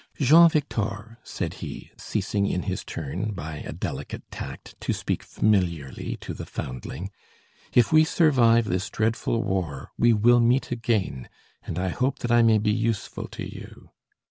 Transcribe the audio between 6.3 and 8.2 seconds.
the foundling, "if we